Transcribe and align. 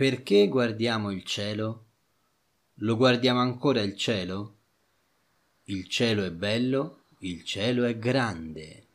Perché 0.00 0.48
guardiamo 0.48 1.10
il 1.10 1.24
cielo? 1.24 1.84
Lo 2.76 2.96
guardiamo 2.96 3.40
ancora 3.40 3.82
il 3.82 3.94
cielo? 3.98 4.54
Il 5.64 5.88
cielo 5.88 6.24
è 6.24 6.30
bello, 6.30 7.00
il 7.18 7.44
cielo 7.44 7.84
è 7.84 7.98
grande. 7.98 8.86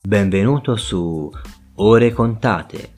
Benvenuto 0.00 0.76
su 0.76 1.30
Ore 1.74 2.12
contate, 2.12 2.92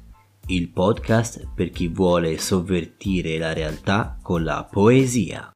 il 0.46 0.68
podcast 0.68 1.48
per 1.52 1.70
chi 1.70 1.88
vuole 1.88 2.38
sovvertire 2.38 3.38
la 3.38 3.52
realtà 3.52 4.16
con 4.22 4.44
la 4.44 4.62
poesia. 4.70 5.50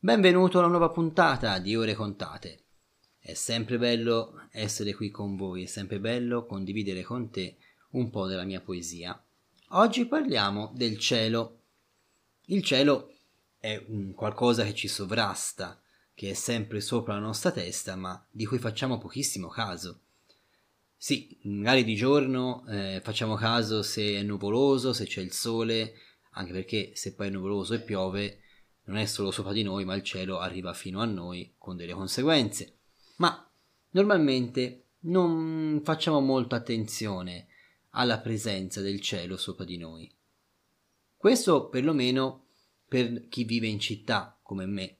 Benvenuto 0.00 0.60
alla 0.60 0.68
nuova 0.68 0.90
puntata 0.90 1.58
di 1.58 1.74
Ore 1.74 1.94
Contate. 1.94 2.66
È 3.18 3.34
sempre 3.34 3.78
bello 3.78 4.46
essere 4.52 4.94
qui 4.94 5.10
con 5.10 5.34
voi, 5.34 5.64
è 5.64 5.66
sempre 5.66 5.98
bello 5.98 6.46
condividere 6.46 7.02
con 7.02 7.30
te 7.30 7.56
un 7.90 8.08
po' 8.08 8.28
della 8.28 8.44
mia 8.44 8.60
poesia. 8.60 9.20
Oggi 9.70 10.06
parliamo 10.06 10.70
del 10.72 10.98
cielo. 10.98 11.62
Il 12.44 12.62
cielo 12.62 13.12
è 13.58 13.84
qualcosa 14.14 14.62
che 14.62 14.72
ci 14.72 14.86
sovrasta, 14.86 15.82
che 16.14 16.30
è 16.30 16.34
sempre 16.34 16.80
sopra 16.80 17.14
la 17.14 17.18
nostra 17.18 17.50
testa, 17.50 17.96
ma 17.96 18.24
di 18.30 18.46
cui 18.46 18.60
facciamo 18.60 18.98
pochissimo 18.98 19.48
caso. 19.48 20.02
Sì, 20.96 21.36
magari 21.42 21.82
di 21.82 21.96
giorno 21.96 22.64
eh, 22.68 23.00
facciamo 23.02 23.34
caso 23.34 23.82
se 23.82 24.14
è 24.14 24.22
nuvoloso, 24.22 24.92
se 24.92 25.06
c'è 25.06 25.22
il 25.22 25.32
sole, 25.32 25.94
anche 26.34 26.52
perché 26.52 26.92
se 26.94 27.14
poi 27.14 27.26
è 27.26 27.30
nuvoloso 27.30 27.74
e 27.74 27.80
piove 27.80 28.42
non 28.88 28.96
è 28.96 29.04
solo 29.04 29.30
sopra 29.30 29.52
di 29.52 29.62
noi, 29.62 29.84
ma 29.84 29.94
il 29.94 30.02
cielo 30.02 30.38
arriva 30.38 30.72
fino 30.72 31.00
a 31.00 31.04
noi 31.04 31.54
con 31.58 31.76
delle 31.76 31.92
conseguenze. 31.92 32.78
Ma 33.16 33.48
normalmente 33.90 34.84
non 35.00 35.82
facciamo 35.84 36.20
molta 36.20 36.56
attenzione 36.56 37.48
alla 37.90 38.18
presenza 38.18 38.80
del 38.80 39.00
cielo 39.00 39.36
sopra 39.36 39.64
di 39.64 39.76
noi. 39.76 40.10
Questo 41.16 41.68
perlomeno 41.68 42.46
per 42.86 43.28
chi 43.28 43.44
vive 43.44 43.66
in 43.66 43.78
città 43.78 44.38
come 44.42 44.64
me. 44.64 44.96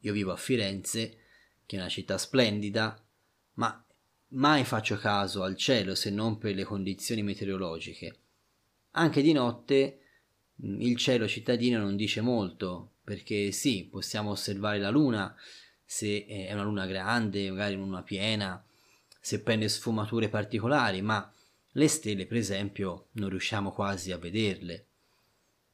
Io 0.00 0.12
vivo 0.12 0.32
a 0.32 0.36
Firenze, 0.36 1.16
che 1.64 1.76
è 1.76 1.78
una 1.78 1.88
città 1.88 2.18
splendida, 2.18 3.02
ma 3.54 3.84
mai 4.28 4.64
faccio 4.64 4.96
caso 4.96 5.42
al 5.42 5.56
cielo 5.56 5.94
se 5.94 6.10
non 6.10 6.36
per 6.36 6.54
le 6.54 6.64
condizioni 6.64 7.22
meteorologiche. 7.22 8.18
Anche 8.92 9.22
di 9.22 9.32
notte 9.32 10.00
il 10.56 10.96
cielo 10.96 11.26
cittadino 11.26 11.78
non 11.78 11.96
dice 11.96 12.20
molto, 12.20 12.96
perché 13.10 13.50
sì, 13.50 13.88
possiamo 13.90 14.30
osservare 14.30 14.78
la 14.78 14.88
luna, 14.88 15.34
se 15.84 16.26
è 16.26 16.52
una 16.52 16.62
luna 16.62 16.86
grande, 16.86 17.50
magari 17.50 17.74
una 17.74 17.84
luna 17.84 18.02
piena, 18.04 18.64
se 19.20 19.42
prende 19.42 19.68
sfumature 19.68 20.28
particolari, 20.28 21.02
ma 21.02 21.28
le 21.72 21.88
stelle, 21.88 22.26
per 22.26 22.36
esempio, 22.36 23.08
non 23.14 23.28
riusciamo 23.28 23.72
quasi 23.72 24.12
a 24.12 24.16
vederle. 24.16 24.86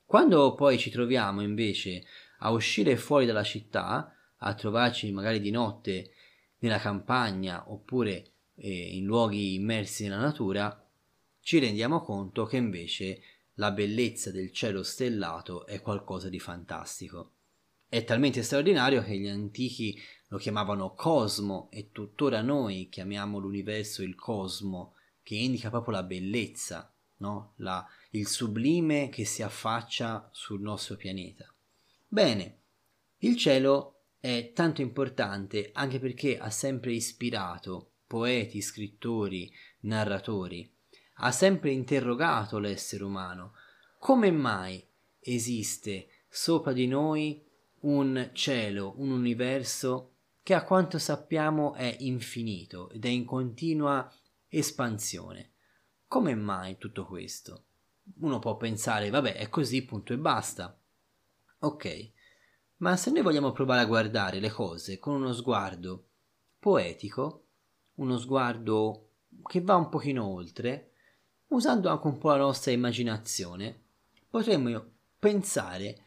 Quando 0.07 0.55
poi 0.55 0.79
ci 0.79 0.89
troviamo 0.89 1.42
invece 1.42 2.07
a 2.39 2.53
uscire 2.53 2.97
fuori 2.97 3.27
dalla 3.27 3.45
città, 3.45 4.17
a 4.39 4.55
trovarci 4.55 5.12
magari 5.12 5.39
di 5.39 5.51
notte 5.51 6.12
nella 6.61 6.79
campagna 6.79 7.70
oppure 7.70 8.31
eh, 8.55 8.97
in 8.97 9.05
luoghi 9.05 9.57
immersi 9.57 10.05
nella 10.05 10.20
natura, 10.20 10.83
ci 11.42 11.59
rendiamo 11.59 12.01
conto 12.01 12.47
che 12.47 12.57
invece 12.57 13.20
la 13.58 13.70
bellezza 13.70 14.30
del 14.30 14.52
cielo 14.52 14.82
stellato 14.82 15.66
è 15.66 15.80
qualcosa 15.80 16.28
di 16.28 16.38
fantastico. 16.38 17.32
È 17.88 18.04
talmente 18.04 18.42
straordinario 18.42 19.02
che 19.02 19.16
gli 19.16 19.28
antichi 19.28 19.98
lo 20.28 20.39
chiamavano 20.39 20.94
cosmo 20.94 21.68
e 21.70 21.90
tuttora 21.90 22.42
noi 22.42 22.89
chiamiamo 22.90 23.39
l'universo 23.39 24.02
il 24.02 24.14
cosmo, 24.14 24.95
che 25.22 25.36
indica 25.36 25.70
proprio 25.70 25.95
la 25.95 26.02
bellezza, 26.02 26.92
no? 27.18 27.55
la, 27.56 27.86
il 28.11 28.27
sublime 28.27 29.08
che 29.08 29.24
si 29.24 29.42
affaccia 29.42 30.28
sul 30.33 30.61
nostro 30.61 30.96
pianeta. 30.96 31.52
Bene, 32.06 32.61
il 33.18 33.36
cielo 33.36 34.02
è 34.20 34.52
tanto 34.55 34.83
importante 34.83 35.70
anche 35.72 35.98
perché 35.98 36.39
ha 36.39 36.50
sempre 36.50 36.92
ispirato 36.92 37.92
poeti, 38.06 38.61
scrittori, 38.61 39.50
narratori 39.80 40.76
ha 41.16 41.30
sempre 41.30 41.70
interrogato 41.70 42.58
l'essere 42.58 43.04
umano. 43.04 43.54
Come 43.98 44.30
mai 44.30 44.84
esiste 45.20 46.08
sopra 46.28 46.72
di 46.72 46.86
noi 46.86 47.44
un 47.80 48.30
cielo, 48.32 48.94
un 48.98 49.10
universo 49.10 50.12
che 50.42 50.54
a 50.54 50.64
quanto 50.64 50.98
sappiamo 50.98 51.74
è 51.74 51.96
infinito 52.00 52.90
ed 52.90 53.04
è 53.04 53.08
in 53.08 53.24
continua 53.24 54.10
espansione? 54.48 55.52
Come 56.06 56.34
mai 56.34 56.78
tutto 56.78 57.04
questo? 57.04 57.64
Uno 58.20 58.38
può 58.38 58.56
pensare, 58.56 59.10
vabbè, 59.10 59.34
è 59.34 59.48
così, 59.48 59.84
punto 59.84 60.12
e 60.12 60.18
basta. 60.18 60.78
Ok, 61.60 62.12
ma 62.77 62.96
se 62.96 63.10
noi 63.10 63.22
vogliamo 63.22 63.52
provare 63.52 63.80
a 63.80 63.86
guardare 63.86 64.38
le 64.38 64.50
cose 64.50 64.98
con 64.98 65.14
uno 65.14 65.33
sguardo 65.33 66.08
poetico, 66.58 67.46
uno 67.94 68.18
sguardo 68.18 69.08
che 69.44 69.60
va 69.62 69.74
un 69.77 69.88
pochino 69.88 70.27
oltre, 70.27 70.92
usando 71.48 71.89
anche 71.89 72.07
un 72.07 72.18
po' 72.18 72.30
la 72.30 72.39
nostra 72.39 72.73
immaginazione, 72.73 73.83
potremmo 74.29 74.84
pensare 75.18 76.02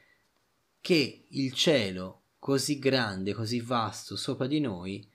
che 0.81 1.25
il 1.29 1.53
cielo 1.53 2.23
così 2.39 2.79
grande, 2.79 3.33
così 3.33 3.59
vasto 3.59 4.15
sopra 4.15 4.47
di 4.47 4.59
noi, 4.59 5.07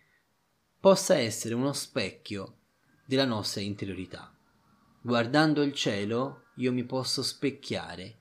possa 0.78 1.16
essere 1.16 1.54
uno 1.54 1.72
specchio 1.72 2.58
della 3.06 3.24
nostra 3.24 3.60
interiorità. 3.60 4.34
Guardando 5.00 5.62
il 5.62 5.72
cielo 5.72 6.44
io 6.56 6.72
mi 6.72 6.84
posso 6.84 7.22
specchiare 7.22 8.16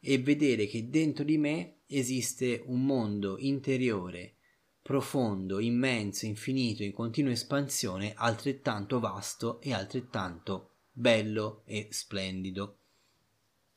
e 0.00 0.18
vedere 0.18 0.66
che 0.66 0.88
dentro 0.88 1.24
di 1.24 1.38
me 1.38 1.80
esiste 1.86 2.62
un 2.66 2.84
mondo 2.84 3.36
interiore, 3.38 4.36
profondo, 4.80 5.60
immenso, 5.60 6.26
infinito, 6.26 6.82
in 6.82 6.92
continua 6.92 7.32
espansione, 7.32 8.14
altrettanto 8.16 8.98
vasto 8.98 9.60
e 9.60 9.72
altrettanto 9.72 10.69
bello 11.00 11.62
e 11.64 11.88
splendido. 11.90 12.78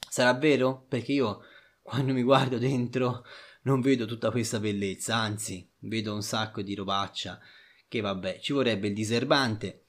Sarà 0.09 0.33
vero? 0.33 0.85
Perché 0.87 1.13
io 1.13 1.41
quando 1.81 2.13
mi 2.13 2.21
guardo 2.21 2.57
dentro 2.57 3.23
non 3.63 3.81
vedo 3.81 4.05
tutta 4.05 4.29
questa 4.29 4.59
bellezza, 4.59 5.15
anzi 5.15 5.67
vedo 5.79 6.13
un 6.13 6.21
sacco 6.21 6.61
di 6.61 6.75
robaccia 6.75 7.39
che 7.87 8.01
vabbè 8.01 8.39
ci 8.39 8.53
vorrebbe 8.53 8.87
il 8.89 8.93
diserbante. 8.93 9.85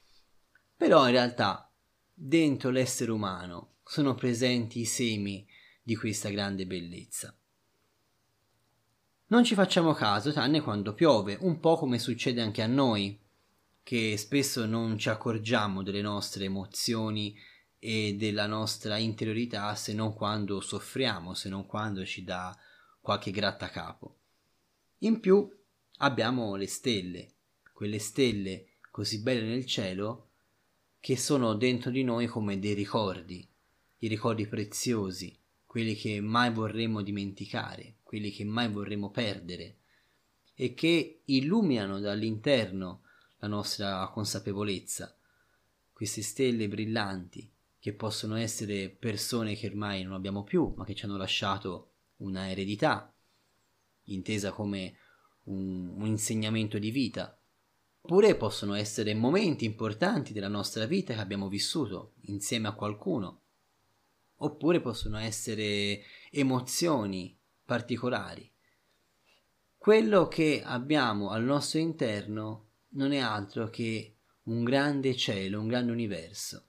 Però 0.77 1.05
in 1.07 1.13
realtà 1.13 1.71
dentro 2.13 2.71
l'essere 2.71 3.11
umano 3.11 3.77
sono 3.85 4.15
presenti 4.15 4.81
i 4.81 4.85
semi 4.85 5.47
di 5.83 5.97
questa 5.97 6.31
grande 6.31 6.67
bellezza. 6.67 7.37
Non 9.27 9.43
ci 9.43 9.55
facciamo 9.55 9.93
caso, 9.93 10.33
tranne 10.33 10.61
quando 10.61 10.95
piove, 10.95 11.37
un 11.41 11.59
po' 11.59 11.77
come 11.77 11.99
succede 11.99 12.41
anche 12.41 12.63
a 12.63 12.67
noi, 12.67 13.21
che 13.85 14.17
spesso 14.17 14.65
non 14.65 14.99
ci 14.99 15.11
accorgiamo 15.11 15.83
delle 15.83 16.01
nostre 16.01 16.47
emozioni 16.47 17.39
e 17.79 18.17
della 18.19 18.47
nostra 18.47 18.97
interiorità 18.97 19.75
se 19.75 19.93
non 19.93 20.15
quando 20.15 20.63
soffriamo, 20.63 21.35
se 21.35 21.51
non 21.51 21.67
quando 21.67 22.03
ci 22.07 22.25
dà 22.25 22.59
qualche 22.99 23.31
grattacapo. 23.31 24.17
In 25.01 25.21
più 25.21 25.47
abbiamo 25.99 26.57
le 26.57 26.67
stelle, 26.67 27.33
quelle 27.75 27.99
stelle 27.99 28.69
così 28.91 29.21
belle 29.21 29.43
nel 29.43 29.67
cielo 29.67 30.31
che 30.99 31.19
sono 31.19 31.53
dentro 31.53 31.91
di 31.91 32.03
noi 32.05 32.27
come 32.27 32.59
dei 32.59 32.73
ricordi, 32.73 33.47
i 33.99 34.09
ricordi 34.09 34.47
preziosi, 34.47 35.39
quelli 35.67 35.95
che 35.95 36.23
mai 36.23 36.51
vorremmo 36.51 37.03
dimenticare, 37.03 37.97
quelli 38.03 38.31
che 38.31 38.45
mai 38.45 38.71
vorremmo 38.71 39.11
perdere 39.11 39.77
e 40.55 40.73
che 40.73 41.21
illuminano 41.27 42.01
dall'interno 42.01 43.04
la 43.45 43.51
nostra 43.51 44.09
consapevolezza. 44.09 45.15
Queste 45.93 46.23
stelle 46.23 46.67
brillanti, 46.67 47.53
che 47.79 47.93
possono 47.93 48.37
essere 48.37 48.89
persone 48.89 49.55
che 49.55 49.67
ormai 49.67 50.03
non 50.03 50.15
abbiamo 50.15 50.43
più, 50.43 50.73
ma 50.75 50.85
che 50.85 50.95
ci 50.95 51.05
hanno 51.05 51.19
lasciato 51.19 51.93
una 52.17 52.51
eredità, 52.51 53.15
intesa 54.05 54.53
come 54.53 54.97
un, 55.45 55.89
un 55.89 56.07
insegnamento 56.07 56.79
di 56.79 56.91
vita, 56.91 57.39
oppure 58.01 58.35
possono 58.37 58.75
essere 58.75 59.15
momenti 59.15 59.67
importanti 59.67 60.33
della 60.33 60.49
nostra 60.49 60.87
vita 60.87 61.13
che 61.13 61.21
abbiamo 61.21 61.49
vissuto 61.49 62.15
insieme 62.23 62.69
a 62.69 62.75
qualcuno, 62.75 63.43
oppure 64.37 64.81
possono 64.81 65.19
essere 65.19 66.03
emozioni 66.31 67.39
particolari. 67.65 68.51
Quello 69.77 70.29
che 70.29 70.63
abbiamo 70.65 71.29
al 71.29 71.45
nostro 71.45 71.79
interno 71.79 72.64
non 72.95 73.13
è 73.13 73.19
altro 73.19 73.71
che 73.71 74.15
un 74.45 74.65
grande 74.65 75.17
cielo, 75.17 75.61
un 75.61 75.69
grande 75.69 75.93
universo. 75.93 76.67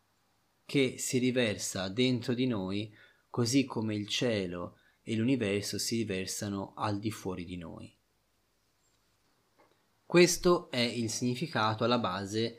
che 0.65 0.95
si 0.97 1.19
riversa 1.19 1.89
dentro 1.89 2.33
di 2.33 2.47
noi 2.47 2.91
così 3.29 3.65
come 3.65 3.93
il 3.93 4.07
cielo 4.07 4.79
e 5.03 5.15
l'universo 5.15 5.77
si 5.77 5.97
riversano 5.97 6.73
al 6.75 6.97
di 6.97 7.11
fuori 7.11 7.45
di 7.45 7.55
noi. 7.55 7.95
Questo 10.03 10.71
è 10.71 10.79
il 10.79 11.11
significato 11.11 11.83
alla 11.83 11.99
base 11.99 12.57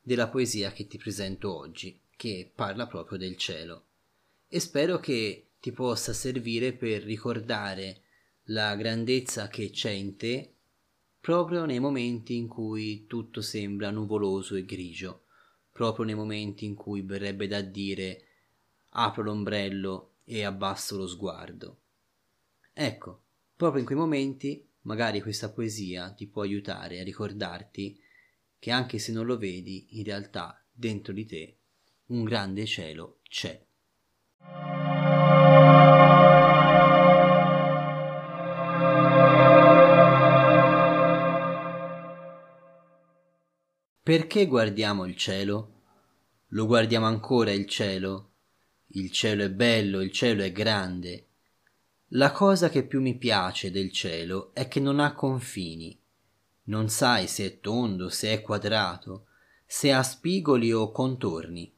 della 0.00 0.28
poesia 0.28 0.72
che 0.72 0.86
ti 0.86 0.96
presento 0.96 1.54
oggi, 1.54 2.00
che 2.16 2.50
parla 2.54 2.86
proprio 2.86 3.18
del 3.18 3.36
cielo. 3.36 3.84
E 4.48 4.58
spero 4.58 4.98
che 4.98 5.48
ti 5.60 5.72
possa 5.72 6.14
servire 6.14 6.72
per 6.72 7.02
ricordare 7.02 8.02
la 8.44 8.74
grandezza 8.76 9.48
che 9.48 9.68
c'è 9.68 9.90
in 9.90 10.16
te 10.16 10.51
proprio 11.22 11.64
nei 11.66 11.78
momenti 11.78 12.34
in 12.34 12.48
cui 12.48 13.06
tutto 13.06 13.42
sembra 13.42 13.92
nuvoloso 13.92 14.56
e 14.56 14.64
grigio, 14.64 15.26
proprio 15.70 16.04
nei 16.04 16.16
momenti 16.16 16.64
in 16.64 16.74
cui 16.74 17.02
verrebbe 17.02 17.46
da 17.46 17.60
dire 17.60 18.26
apro 18.94 19.22
l'ombrello 19.22 20.14
e 20.24 20.42
abbasso 20.42 20.96
lo 20.96 21.06
sguardo. 21.06 21.78
Ecco, 22.72 23.22
proprio 23.54 23.78
in 23.78 23.86
quei 23.86 23.96
momenti 23.96 24.68
magari 24.80 25.22
questa 25.22 25.50
poesia 25.50 26.10
ti 26.10 26.26
può 26.26 26.42
aiutare 26.42 26.98
a 26.98 27.04
ricordarti 27.04 28.00
che 28.58 28.70
anche 28.72 28.98
se 28.98 29.12
non 29.12 29.24
lo 29.24 29.38
vedi, 29.38 29.96
in 29.98 30.02
realtà 30.02 30.60
dentro 30.72 31.12
di 31.12 31.24
te 31.24 31.56
un 32.06 32.24
grande 32.24 32.66
cielo 32.66 33.20
c'è. 33.28 33.64
Perché 44.04 44.46
guardiamo 44.46 45.04
il 45.04 45.14
cielo? 45.14 45.70
Lo 46.48 46.66
guardiamo 46.66 47.06
ancora 47.06 47.52
il 47.52 47.66
cielo? 47.66 48.30
Il 48.88 49.12
cielo 49.12 49.44
è 49.44 49.48
bello, 49.48 50.00
il 50.00 50.10
cielo 50.10 50.42
è 50.42 50.50
grande. 50.50 51.26
La 52.08 52.32
cosa 52.32 52.68
che 52.68 52.82
più 52.82 53.00
mi 53.00 53.16
piace 53.16 53.70
del 53.70 53.92
cielo 53.92 54.50
è 54.54 54.66
che 54.66 54.80
non 54.80 54.98
ha 54.98 55.14
confini. 55.14 55.96
Non 56.64 56.88
sai 56.88 57.28
se 57.28 57.44
è 57.44 57.60
tondo, 57.60 58.08
se 58.08 58.32
è 58.32 58.42
quadrato, 58.42 59.26
se 59.64 59.92
ha 59.92 60.02
spigoli 60.02 60.72
o 60.72 60.90
contorni. 60.90 61.72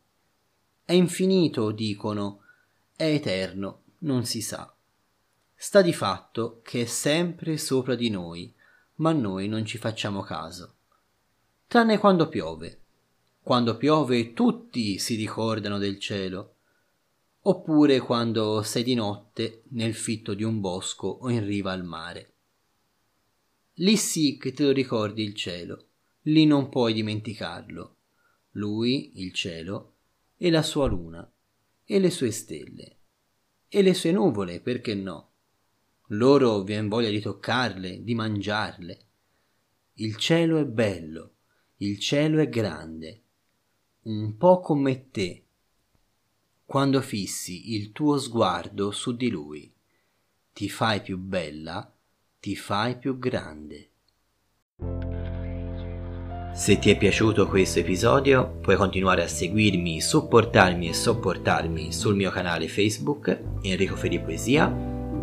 È 0.82 0.94
infinito, 0.94 1.72
dicono, 1.72 2.40
è 2.96 3.04
eterno, 3.04 3.82
non 3.98 4.24
si 4.24 4.40
sa. 4.40 4.74
Sta 5.54 5.82
di 5.82 5.92
fatto 5.92 6.62
che 6.62 6.84
è 6.84 6.86
sempre 6.86 7.58
sopra 7.58 7.94
di 7.94 8.08
noi, 8.08 8.50
ma 8.94 9.12
noi 9.12 9.46
non 9.46 9.66
ci 9.66 9.76
facciamo 9.76 10.22
caso 10.22 10.73
tranne 11.74 11.98
quando 11.98 12.28
piove. 12.28 12.82
Quando 13.42 13.76
piove 13.76 14.32
tutti 14.32 14.96
si 15.00 15.16
ricordano 15.16 15.78
del 15.78 15.98
cielo, 15.98 16.54
oppure 17.40 17.98
quando 17.98 18.62
sei 18.62 18.84
di 18.84 18.94
notte 18.94 19.64
nel 19.70 19.92
fitto 19.92 20.34
di 20.34 20.44
un 20.44 20.60
bosco 20.60 21.08
o 21.08 21.28
in 21.30 21.44
riva 21.44 21.72
al 21.72 21.82
mare. 21.82 22.32
Lì 23.78 23.96
sì 23.96 24.38
che 24.38 24.52
te 24.52 24.62
lo 24.62 24.70
ricordi 24.70 25.24
il 25.24 25.34
cielo, 25.34 25.86
lì 26.26 26.46
non 26.46 26.68
puoi 26.68 26.92
dimenticarlo. 26.92 27.96
Lui, 28.52 29.10
il 29.16 29.32
cielo, 29.32 29.94
e 30.36 30.50
la 30.50 30.62
sua 30.62 30.86
luna, 30.86 31.28
e 31.84 31.98
le 31.98 32.10
sue 32.10 32.30
stelle, 32.30 32.98
e 33.66 33.82
le 33.82 33.94
sue 33.94 34.12
nuvole, 34.12 34.60
perché 34.60 34.94
no? 34.94 35.32
Loro 36.10 36.62
vien 36.62 36.86
voglia 36.86 37.10
di 37.10 37.18
toccarle, 37.18 38.04
di 38.04 38.14
mangiarle. 38.14 39.06
Il 39.94 40.14
cielo 40.18 40.58
è 40.58 40.64
bello, 40.66 41.30
il 41.78 41.98
cielo 41.98 42.40
è 42.40 42.48
grande, 42.48 43.20
un 44.02 44.36
po' 44.36 44.60
come 44.60 45.10
te, 45.10 45.42
quando 46.64 47.00
fissi 47.00 47.74
il 47.74 47.90
tuo 47.90 48.16
sguardo 48.16 48.92
su 48.92 49.16
di 49.16 49.28
lui, 49.28 49.72
ti 50.52 50.68
fai 50.68 51.02
più 51.02 51.18
bella, 51.18 51.92
ti 52.38 52.54
fai 52.54 52.96
più 52.96 53.18
grande. 53.18 53.88
Se 56.54 56.78
ti 56.78 56.90
è 56.90 56.96
piaciuto 56.96 57.48
questo 57.48 57.80
episodio 57.80 58.58
puoi 58.60 58.76
continuare 58.76 59.24
a 59.24 59.28
seguirmi, 59.28 60.00
supportarmi 60.00 60.88
e 60.88 60.94
sopportarmi 60.94 61.92
sul 61.92 62.14
mio 62.14 62.30
canale 62.30 62.68
Facebook 62.68 63.36
Enrico 63.62 63.96
Feri 63.96 64.20
Poesia, 64.20 64.72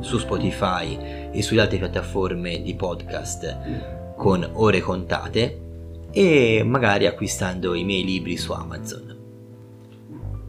su 0.01 0.17
Spotify 0.17 1.31
e 1.31 1.41
sulle 1.41 1.61
altre 1.61 1.77
piattaforme 1.77 2.61
di 2.61 2.75
podcast 2.75 4.15
con 4.17 4.47
ore 4.53 4.81
contate 4.81 5.69
e 6.11 6.63
magari 6.65 7.05
acquistando 7.05 7.73
i 7.73 7.83
miei 7.83 8.03
libri 8.03 8.37
su 8.37 8.51
Amazon. 8.51 9.17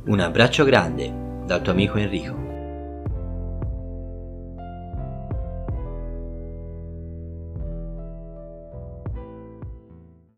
Un 0.04 0.20
abbraccio 0.20 0.64
grande 0.64 1.12
dal 1.46 1.62
tuo 1.62 1.72
amico 1.72 1.98
Enrico. 1.98 2.51